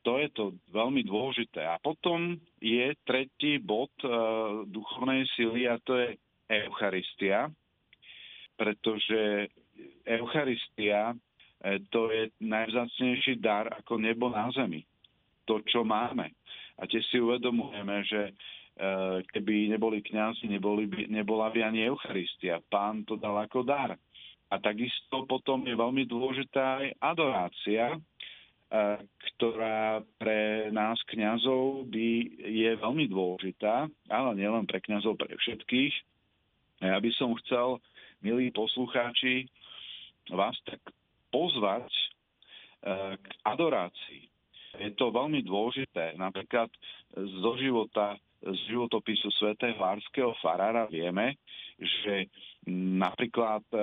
[0.07, 1.67] To je to veľmi dôležité.
[1.67, 3.91] A potom je tretí bod
[4.71, 6.17] duchovnej sily a to je
[6.49, 7.53] Eucharistia,
[8.57, 9.53] pretože
[10.09, 11.17] Eucharistia e,
[11.93, 14.83] to je najvzácnejší dar ako nebo na zemi.
[15.47, 16.33] To, čo máme.
[16.79, 18.33] A tiež si uvedomujeme, že e,
[19.35, 22.63] keby neboli kňazi, neboli nebola by ani Eucharistia.
[22.71, 23.99] Pán to dal ako dar.
[24.49, 27.99] A takisto potom je veľmi dôležitá aj adorácia, e,
[29.35, 32.09] ktorá pre nás kňazov by
[32.47, 35.95] je veľmi dôležitá, ale nielen pre kňazov, pre všetkých.
[36.79, 37.83] Ja by som chcel,
[38.23, 39.51] milí poslucháči,
[40.31, 40.79] vás tak
[41.35, 42.05] pozvať e,
[43.19, 44.38] k adorácii.
[44.79, 46.15] Je to veľmi dôležité.
[46.15, 46.71] Napríklad
[47.15, 51.35] zo života, z životopisu svätého Várskeho farára vieme,
[51.79, 52.31] že
[52.71, 53.79] napríklad e,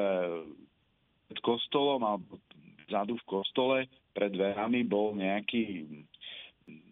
[1.27, 2.39] pred kostolom alebo
[2.87, 3.77] vzadu v kostole
[4.15, 5.83] pred dverami bol nejaký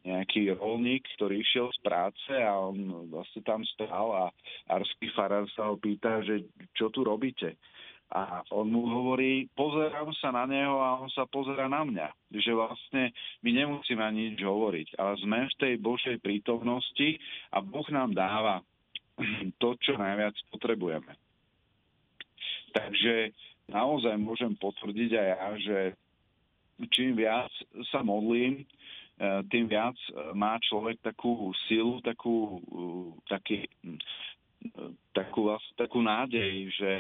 [0.04, 4.26] nejaký rolník, ktorý išiel z práce a on vlastne tam stál a
[4.70, 6.46] arský farár sa ho pýta, že
[6.78, 7.58] čo tu robíte.
[8.14, 12.14] A on mu hovorí, pozerám sa na neho a on sa pozera na mňa.
[12.30, 13.04] Že vlastne
[13.42, 17.18] my nemusíme ani nič hovoriť, ale sme v tej Božej prítomnosti
[17.50, 18.62] a Boh nám dáva
[19.62, 21.10] to, čo najviac potrebujeme.
[22.74, 23.34] Takže
[23.70, 25.78] naozaj môžem potvrdiť aj ja, že
[26.94, 27.50] čím viac
[27.94, 28.66] sa modlím, e,
[29.50, 29.98] tým viac
[30.34, 32.62] má človek takú silu, takú,
[33.30, 33.70] taký,
[35.14, 36.92] takú, takú nádej, že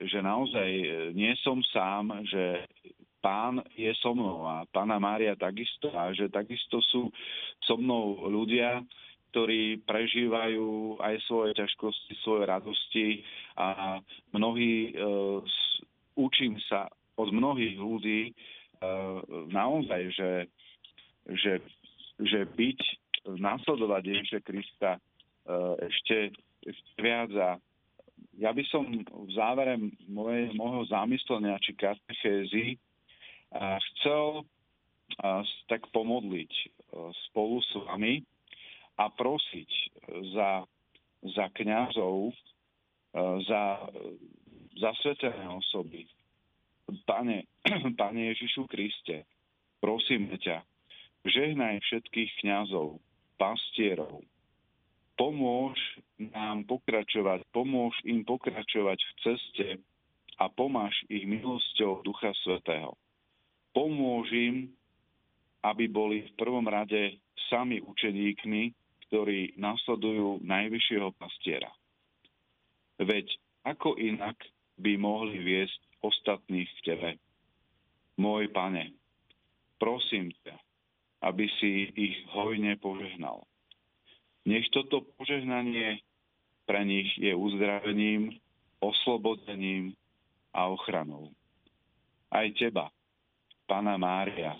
[0.00, 0.68] že naozaj
[1.12, 2.64] nie som sám, že
[3.20, 7.12] pán je so mnou a pána Mária takisto a že takisto sú
[7.60, 8.80] so mnou ľudia,
[9.30, 13.08] ktorí prežívajú aj svoje ťažkosti, svoje radosti
[13.54, 14.00] a
[14.34, 14.92] mnohí, e,
[16.18, 18.32] učím sa od mnohých ľudí e,
[19.54, 20.32] naozaj, že,
[21.30, 21.52] že,
[22.18, 22.80] že byť,
[23.38, 25.00] nasledovať Ježiša Krista e,
[25.86, 26.34] ešte,
[26.66, 27.60] ešte viac a
[28.40, 29.76] ja by som v závere
[30.08, 32.80] moje, môjho zamyslenia či katechézy
[33.52, 34.48] chcel
[35.66, 36.66] tak pomodliť e,
[37.28, 38.22] spolu s vami
[38.94, 39.70] a prosiť
[40.36, 40.62] za,
[41.34, 42.30] za kňazov,
[43.48, 43.62] za
[44.76, 46.06] zasvetené osoby.
[47.06, 47.46] Pane,
[48.00, 49.24] Pane Ježišu Kriste,
[49.80, 50.62] prosíme ťa,
[51.24, 52.98] žehnaj všetkých kňazov,
[53.40, 54.24] pastierov,
[55.20, 55.76] pomôž
[56.16, 59.68] nám pokračovať, pomôž im pokračovať v ceste
[60.40, 62.96] a pomáš ich milosťou Ducha Svetého
[63.70, 64.70] pomôžim,
[65.62, 67.18] aby boli v prvom rade
[67.52, 68.72] sami učeníkmi,
[69.10, 71.70] ktorí nasledujú najvyššieho pastiera.
[73.00, 73.26] Veď
[73.66, 74.38] ako inak
[74.80, 77.10] by mohli viesť ostatných k tebe?
[78.20, 78.92] Môj pane,
[79.80, 80.56] prosím ťa,
[81.26, 83.44] aby si ich hojne požehnal.
[84.48, 86.00] Nech toto požehnanie
[86.64, 88.36] pre nich je uzdravením,
[88.80, 89.92] oslobodením
[90.54, 91.28] a ochranou.
[92.30, 92.88] Aj teba,
[93.66, 94.56] Pana Mária,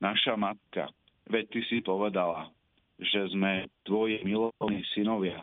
[0.00, 0.88] naša matka,
[1.28, 2.50] veď ty si povedala,
[2.98, 5.42] že sme tvoji milovní synovia.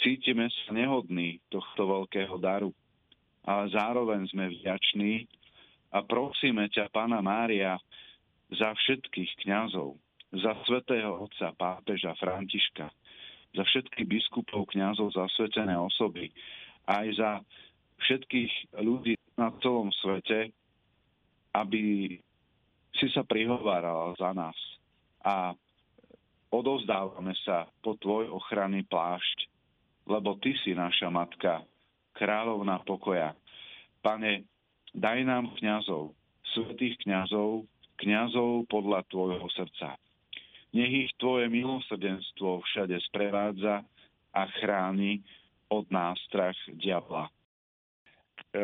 [0.00, 2.70] Cítime sa nehodní tohto veľkého daru,
[3.44, 5.28] ale zároveň sme vďační
[5.92, 7.76] a prosíme ťa, Pána Mária,
[8.48, 9.96] za všetkých kňazov,
[10.32, 12.92] za svätého otca pápeža Františka,
[13.56, 16.28] za všetkých biskupov, kňazov, zasvetené osoby,
[16.84, 17.30] aj za
[18.04, 20.52] všetkých ľudí na celom svete,
[21.56, 22.12] aby
[22.98, 24.58] si sa prihovárala za nás.
[25.24, 25.56] A
[26.52, 29.48] odovzdávame sa po tvoj ochranný plášť,
[30.08, 31.64] lebo ty si naša matka,
[32.16, 33.36] kráľovná pokoja.
[34.00, 34.44] Pane,
[34.96, 36.16] daj nám kňazov,
[36.56, 37.68] svetých kňazov,
[38.00, 39.94] kňazov podľa tvojho srdca.
[40.68, 43.80] Nech ich tvoje milosrdenstvo všade sprevádza
[44.36, 45.24] a chráni
[45.72, 47.32] od nástrach diabla.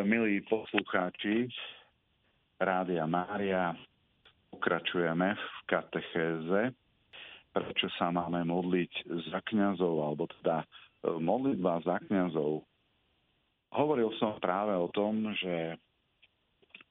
[0.05, 1.49] Milí poslucháči,
[2.61, 3.77] Rádia Mária.
[4.53, 6.61] Pokračujeme v katechéze,
[7.51, 8.93] prečo sa máme modliť
[9.35, 10.67] za kňazov, alebo teda e,
[11.19, 12.63] modlitba za kňazov.
[13.75, 15.75] Hovoril som práve o tom, že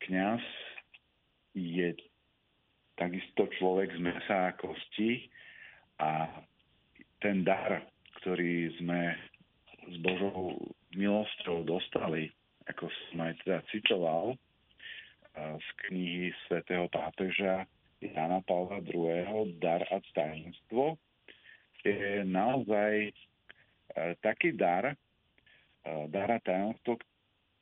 [0.03, 0.43] kňaz
[1.55, 1.95] je
[2.95, 5.29] takisto človek z mesa a kosti
[5.99, 6.29] a
[7.23, 7.83] ten dar,
[8.21, 9.15] ktorý sme
[9.89, 10.57] s Božou
[10.95, 12.29] milosťou dostali,
[12.69, 14.37] ako som aj teda citoval,
[15.33, 17.65] z knihy svätého pápeža
[17.99, 19.57] Jana Pavla II.
[19.57, 21.01] Dar a tajemstvo
[21.81, 23.09] je naozaj
[24.21, 24.93] taký dar,
[25.83, 27.01] dar a tajemstvo,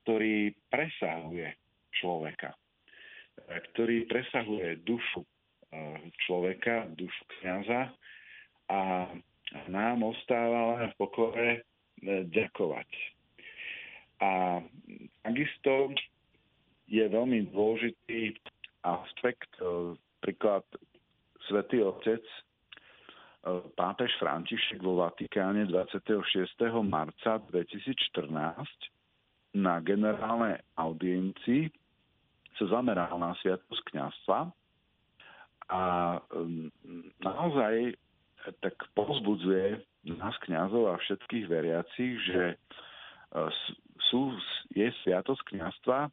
[0.03, 1.55] ktorý presahuje
[1.95, 2.53] človeka,
[3.71, 5.23] ktorý presahuje dušu
[6.27, 7.91] človeka, dušu kniaza
[8.67, 9.07] a
[9.67, 11.49] nám ostáva len v pokore
[12.03, 12.89] ďakovať.
[14.21, 14.61] A
[15.25, 15.95] takisto
[16.91, 18.37] je veľmi dôležitý
[18.85, 20.65] aspekt, e, príklad
[21.49, 22.39] Svetý Otec, e,
[23.73, 26.83] pápež František vo Vatikáne 26.
[26.85, 28.91] marca 2014
[29.57, 31.71] na generálnej audiencii
[32.59, 34.49] sa zameral na sviatosť kniazstva
[35.71, 35.81] a
[37.23, 37.95] naozaj
[38.59, 39.79] tak povzbudzuje
[40.17, 42.57] nás kňazov a všetkých veriacich, že e,
[44.09, 44.33] sú,
[44.73, 46.09] je sviatosť kniazstva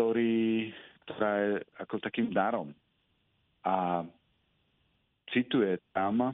[0.00, 0.70] ktorý,
[1.04, 2.70] ktorá je ako takým darom.
[3.66, 4.06] A
[5.34, 6.32] cituje tam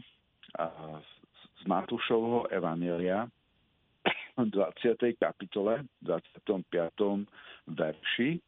[1.56, 3.26] z Matúšovho Evanelia
[4.38, 5.18] v 20.
[5.18, 7.26] kapitole, 25.
[7.66, 8.38] verši,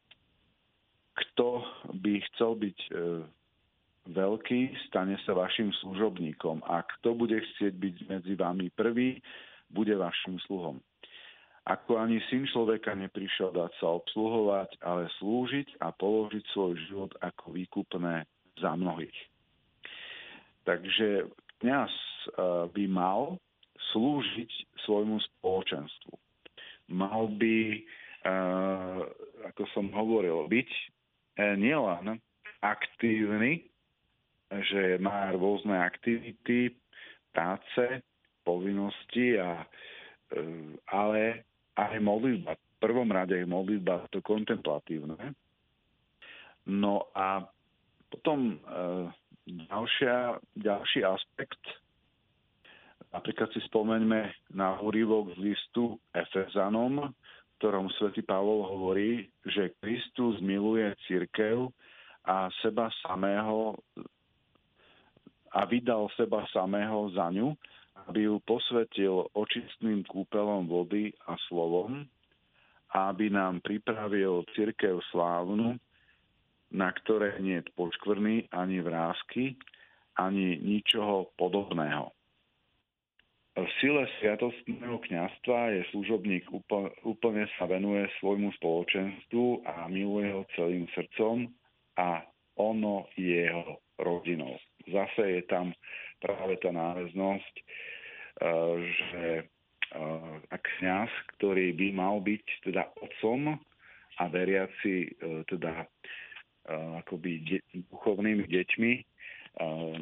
[1.18, 1.66] kto
[1.98, 2.90] by chcel byť e,
[4.08, 9.20] veľký, stane sa vašim služobníkom a kto bude chcieť byť medzi vami prvý,
[9.68, 10.80] bude vašim sluhom.
[11.68, 17.52] Ako ani syn človeka neprišiel dať sa obsluhovať, ale slúžiť a položiť svoj život ako
[17.52, 18.24] výkupné
[18.56, 19.18] za mnohých.
[20.64, 21.28] Takže
[21.60, 22.28] kniaz e,
[22.72, 23.36] by mal
[23.92, 26.12] slúžiť svojmu spoločenstvu.
[26.96, 27.80] Mal by, e,
[29.52, 30.70] ako som hovoril, byť
[31.38, 32.18] nielen
[32.60, 33.66] aktívny,
[34.48, 36.74] že má rôzne aktivity,
[37.30, 38.02] práce,
[38.42, 39.62] povinnosti, a,
[40.90, 41.44] ale
[41.76, 42.56] aj modlitba.
[42.56, 45.36] V prvom rade je modlitba to kontemplatívne.
[46.68, 47.44] No a
[48.08, 48.56] potom e,
[49.68, 51.60] ďalšia, ďalší aspekt,
[53.12, 57.12] napríklad si spomeňme na úrivok z listu Efezanom,
[57.58, 61.70] ktorom svätý Pavol hovorí, že Kristus miluje církev
[62.24, 63.76] a seba samého
[65.52, 67.56] a vydal seba samého za ňu,
[68.06, 72.06] aby ju posvetil očistným kúpelom vody a slovom
[72.94, 75.76] aby nám pripravil církev slávnu,
[76.72, 79.56] na ktoré nie je počkvrný ani vrázky,
[80.16, 82.12] ani ničoho podobného.
[83.58, 86.46] V sile sviatostného kňastva je služobník
[87.02, 91.50] úplne sa venuje svojmu spoločenstvu a miluje ho celým srdcom
[91.98, 92.22] a
[92.54, 94.54] ono je jeho rodinou.
[94.86, 95.74] Zase je tam
[96.22, 97.64] práve tá náväznosť, eh,
[98.94, 99.24] že
[100.52, 103.58] ak kňaz, ktorý by mal byť teda otcom
[104.20, 105.82] a veriaci eh, teda
[107.00, 108.92] akoby duchovnými deťmi,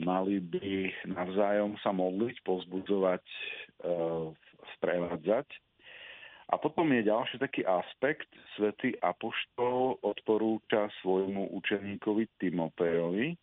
[0.03, 3.25] mali by navzájom sa modliť, pozbudzovať,
[4.79, 5.47] sprevádzať.
[6.47, 8.31] A potom je ďalší taký aspekt.
[8.55, 13.35] Svetý Apoštol odporúča svojmu učeníkovi Timotejovi,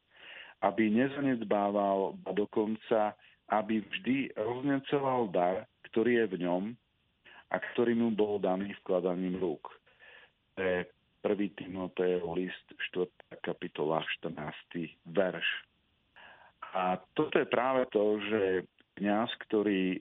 [0.63, 3.11] aby nezanedbával, a dokonca
[3.51, 6.63] aby vždy rozneceval dar, ktorý je v ňom
[7.51, 9.67] a ktorý mu bol daný vkladaním rúk.
[10.55, 10.87] To je
[11.27, 11.59] 1.
[11.59, 13.11] Timotejov list, 4.
[13.43, 14.39] kapitola, 14.
[15.11, 15.47] verš.
[16.73, 18.41] A toto je práve to, že
[18.97, 19.99] kňaz, ktorý e,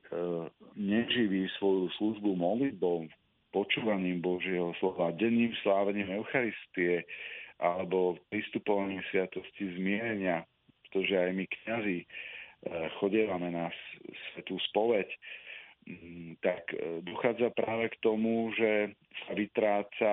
[0.77, 3.09] neživí svoju službu modlitbou,
[3.53, 7.05] počúvaním Božieho slova, denným slávením Eucharistie
[7.61, 10.49] alebo pristupovaním sviatosti zmierenia,
[10.89, 12.07] pretože aj my kňazi e,
[12.99, 13.69] chodievame na
[14.33, 15.09] svetú spoveď,
[16.41, 20.11] tak e, dochádza práve k tomu, že sa vytráca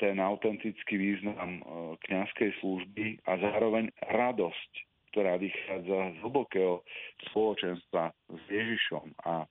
[0.00, 1.62] ten autentický význam e,
[2.08, 4.72] kňazskej služby a zároveň radosť,
[5.10, 6.86] ktorá vychádza z hlbokého
[7.30, 9.10] spoločenstva s Ježišom.
[9.26, 9.44] A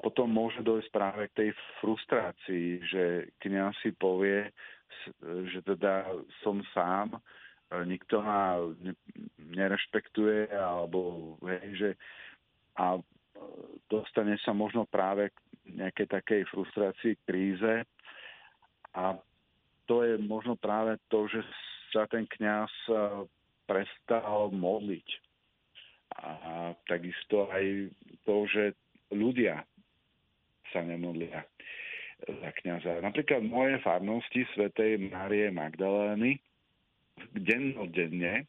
[0.00, 1.50] potom môže dojsť práve k tej
[1.84, 3.04] frustrácii, že
[3.44, 4.48] kňaz si povie,
[5.22, 6.08] že teda
[6.40, 7.20] som sám,
[7.84, 8.56] nikto ma
[9.36, 11.90] nerešpektuje, alebo hej, že
[12.80, 12.96] a
[13.90, 15.38] dostane sa možno práve k
[15.76, 17.84] nejakej takej frustrácii, kríze,
[18.96, 19.14] a
[19.84, 21.44] to je možno práve to, že
[21.92, 22.72] sa ten kňaz
[23.68, 25.08] prestal modliť.
[26.18, 26.28] A
[26.88, 27.92] takisto aj
[28.24, 28.64] to, že
[29.12, 29.62] ľudia
[30.72, 31.44] sa nemodlia
[32.26, 32.98] za kniaza.
[32.98, 36.42] Napríklad moje farnosti svätej Márie Magdalény
[37.34, 38.44] dennodenne e,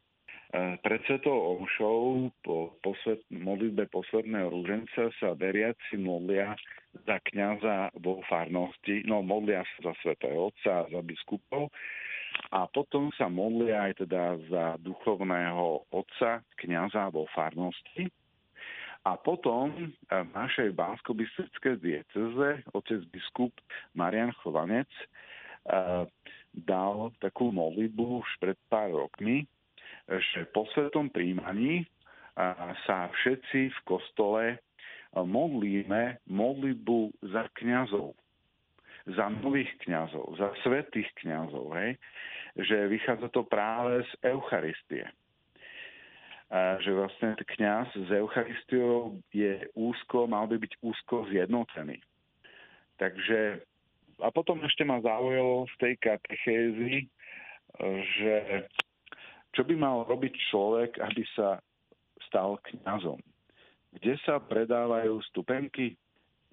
[0.82, 6.58] pred svetou omšou po posvet, modlitbe posledného rúženca sa veriaci modlia
[7.06, 11.70] za kniaza vo farnosti, no modlia sa za svätého Otca, za biskupov
[12.50, 18.10] a potom sa modlia aj teda za duchovného otca, kniaza vo farnosti.
[19.06, 21.16] A potom v našej bansko
[21.80, 23.54] dieceze otec biskup
[23.96, 26.04] Marian Chovanec eh,
[26.52, 29.48] dal takú modlitbu už pred pár rokmi,
[30.04, 31.86] že po svetom príjmaní eh,
[32.84, 34.60] sa všetci v kostole
[35.16, 38.14] modlíme modlitbu za kňazov,
[39.06, 41.96] za nových kňazov, za svetých kňazov, hej?
[42.58, 45.06] že vychádza to práve z Eucharistie.
[46.50, 52.02] A že vlastne kňaz s Eucharistiou je úzko, mal by byť úzko zjednotený.
[52.98, 53.62] Takže
[54.20, 57.08] a potom ešte ma zaujalo z tej katechézy,
[58.18, 58.34] že
[59.54, 61.62] čo by mal robiť človek, aby sa
[62.28, 63.22] stal kňazom
[63.92, 65.98] kde sa predávajú stupenky?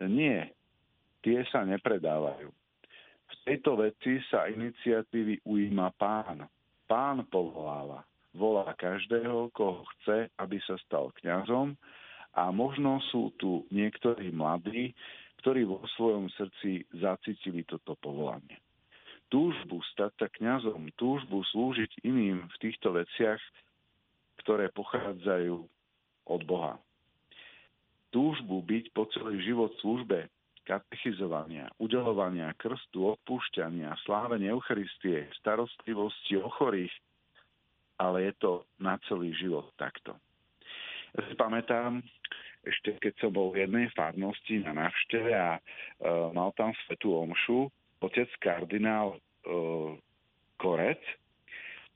[0.02, 0.54] Nie,
[1.22, 2.50] tie sa nepredávajú.
[3.28, 6.48] V tejto veci sa iniciatívy ujíma pán.
[6.88, 8.08] Pán povoláva.
[8.38, 11.76] Volá každého, koho chce, aby sa stal kňazom
[12.38, 14.94] a možno sú tu niektorí mladí,
[15.42, 18.62] ktorí vo svojom srdci zacítili toto povolanie.
[19.28, 23.42] Túžbu stať sa kňazom, túžbu slúžiť iným v týchto veciach,
[24.46, 25.66] ktoré pochádzajú
[26.30, 26.80] od Boha
[28.12, 30.20] túžbu byť po celý život v službe,
[30.68, 36.92] katechizovania, udelovania krstu, odpúšťania, slávenia Eucharistie, starostlivosti o chorých,
[38.04, 38.52] ale je to
[38.84, 40.20] na celý život takto.
[41.16, 42.04] Ja si pamätám,
[42.68, 45.62] ešte keď som bol v jednej farnosti na návšteve a e,
[46.36, 47.72] mal tam svetú omšu,
[48.04, 49.20] otec kardinál e,
[50.60, 51.00] Korec,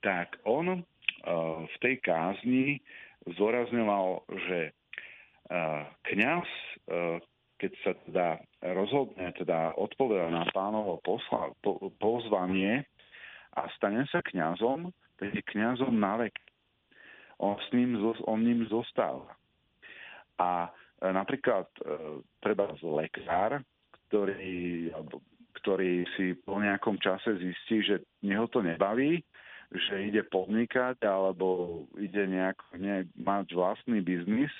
[0.00, 0.80] tak on e,
[1.68, 2.80] v tej kázni
[3.22, 4.74] zdôrazňoval, že
[6.08, 6.48] kňaz,
[7.62, 8.26] keď sa teda
[8.74, 12.82] rozhodne, teda odpoveda na pánovo posla, po, pozvanie
[13.54, 14.90] a stane sa kňazom,
[15.22, 16.34] tak je kňazom na vek.
[17.38, 17.94] On s ním,
[18.26, 19.38] on ním zostáva.
[20.42, 20.70] A e,
[21.06, 23.62] napríklad e, treba z lekár,
[24.10, 24.90] ktorý,
[25.62, 29.22] ktorý si po nejakom čase zistí, že neho to nebaví,
[29.70, 34.50] že ide podnikať alebo ide nejak, nejak mať vlastný biznis,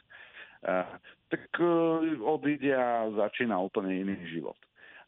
[0.63, 1.67] tak e,
[2.23, 4.57] odíde a začína úplne iný život.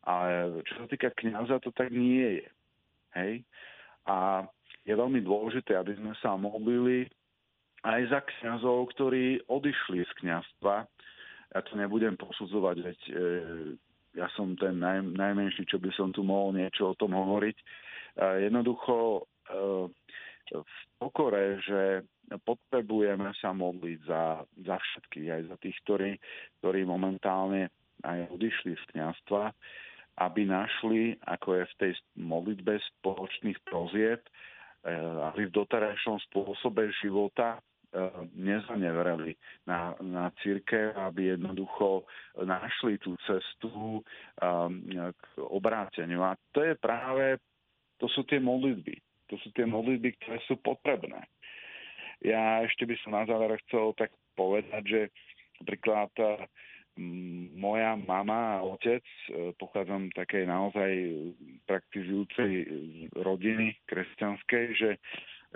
[0.04, 2.48] Ale čo sa týka kniaza, to tak nie je.
[3.16, 3.32] Hej?
[4.04, 4.44] A
[4.84, 7.08] je veľmi dôležité, aby sme sa modlili
[7.84, 10.74] aj za kňazov, ktorí odišli z kňazstva.
[11.54, 13.12] Ja to nebudem posudzovať, veď e,
[14.18, 17.56] ja som ten naj, najmenší, čo by som tu mohol niečo o tom hovoriť.
[17.56, 17.64] E,
[18.48, 19.22] jednoducho e,
[20.52, 22.04] v pokore, že
[22.44, 26.10] potrebujeme sa modliť za, za všetkých, aj za tých, ktorí,
[26.60, 27.68] ktorí momentálne
[28.04, 29.52] aj odišli z kniazstva,
[30.14, 31.92] aby našli, ako je v tej
[32.22, 34.90] modlitbe spoločných prozieb, e,
[35.34, 37.60] aby v doterajšom spôsobe života e,
[38.38, 39.34] nezanevreli
[39.66, 42.06] na, na církev, aby jednoducho
[42.46, 44.02] našli tú cestu e,
[45.10, 46.22] k obráteniu.
[46.22, 47.42] A to je práve,
[47.98, 48.94] to sú tie modlitby.
[49.34, 51.26] To sú tie modlitby, ktoré sú potrebné.
[52.22, 55.00] Ja ešte by som na záver chcel tak povedať, že
[55.58, 56.14] napríklad
[57.58, 60.90] moja mama a otec, e, pochádzam takej naozaj
[61.66, 62.52] praktizujúcej
[63.18, 64.90] rodiny kresťanskej, že,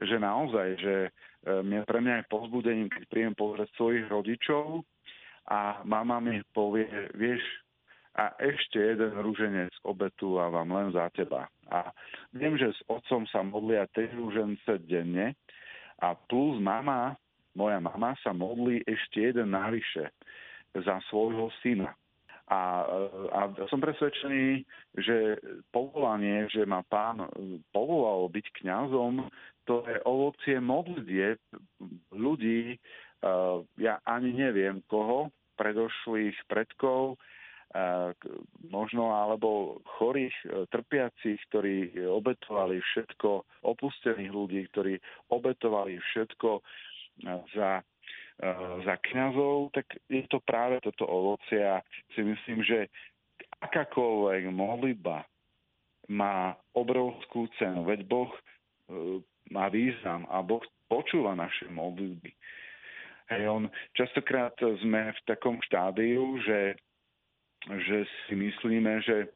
[0.03, 1.11] že naozaj, že e,
[1.47, 4.83] mňa, pre mňa je povzbudením, keď príjem pozrieť svojich rodičov
[5.47, 7.43] a mama mi povie, vieš,
[8.19, 11.47] a ešte jeden rúženec obetu a vám len za teba.
[11.71, 11.95] A
[12.35, 15.39] viem, že s otcom sa modlia tri rúžence denne
[16.03, 17.15] a plus mama,
[17.55, 20.11] moja mama sa modlí ešte jeden navyše
[20.75, 21.95] za svojho syna.
[22.49, 22.83] A,
[23.31, 23.41] a
[23.71, 24.67] som presvedčený,
[24.99, 25.39] že
[25.71, 27.23] povolanie, že ma pán
[27.71, 29.31] povolal byť kňazom,
[29.69, 31.37] to je ovocie modlitie
[32.11, 32.81] ľudí,
[33.79, 35.29] ja ani neviem koho,
[35.61, 37.21] predošlých predkov,
[38.73, 40.33] možno alebo chorých,
[40.73, 44.97] trpiacich, ktorí obetovali všetko, opustených ľudí, ktorí
[45.29, 46.65] obetovali všetko
[47.53, 47.85] za
[48.39, 51.83] Eh, za kňazov, tak je to práve toto ovocie a
[52.15, 52.87] si myslím, že
[53.67, 55.27] akákoľvek modlitba
[56.07, 58.31] má obrovskú cenu, veď Boh
[59.51, 62.31] má význam a Boh počúva naše modlitby.
[63.35, 63.67] Hej, on,
[63.99, 64.55] častokrát
[64.87, 66.79] sme v takom štádiu, že,
[67.67, 69.33] že si myslíme, že,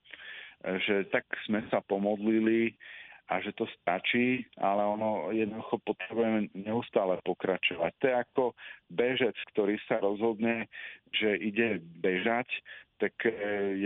[0.87, 2.77] že tak sme sa pomodlili,
[3.33, 7.93] a že to stačí, ale ono jednoducho potrebujeme neustále pokračovať.
[7.97, 8.45] To je ako
[8.93, 10.69] bežec, ktorý sa rozhodne,
[11.17, 12.45] že ide bežať,
[13.01, 13.33] tak e,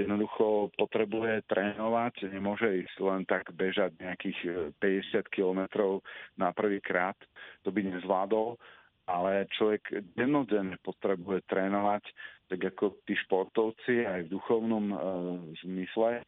[0.03, 6.03] jednoducho potrebuje trénovať, nemôže ísť len tak bežať nejakých 50 e, kilometrov
[6.35, 7.17] na prvý krát,
[7.63, 8.59] to by nezvládol,
[9.07, 12.03] ale človek dennodenne potrebuje trénovať
[12.47, 14.97] tak ako tí športovci aj v duchovnom e,
[15.67, 16.23] zmysle, e,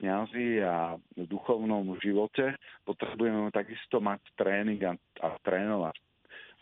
[0.00, 2.56] kňazi a v duchovnom živote
[2.88, 5.96] potrebujeme takisto mať tréning a, a trénovať,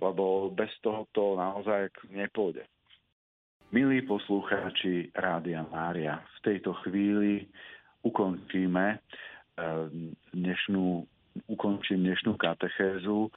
[0.02, 2.66] lebo bez toho to naozaj nepôjde.
[3.72, 7.46] Milí poslucháči Rádia Mária, v tejto chvíli
[8.02, 8.98] ukončíme e,
[10.34, 11.06] dnešnú,
[11.48, 13.30] ukončím dnešnú katechézu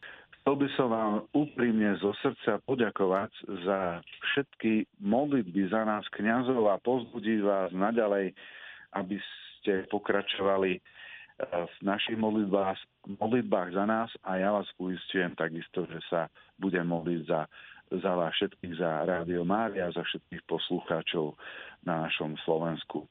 [0.46, 3.34] Chcel by som vám úprimne zo srdca poďakovať
[3.66, 3.98] za
[4.30, 8.30] všetky modlitby za nás kňazov a pozbudiť vás naďalej,
[8.94, 10.82] aby ste pokračovali eh,
[11.50, 12.78] v našich modlitbách,
[13.18, 16.30] modlitbách za nás a ja vás uistujem takisto, že sa
[16.62, 17.50] budem modliť za,
[18.06, 21.34] za vás všetkých, za Rádio Mária, za všetkých poslucháčov
[21.90, 23.10] na našom Slovensku.